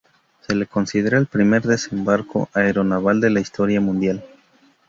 [0.39, 4.25] Se le considera el primer desembarco aeronaval de la historia mundial.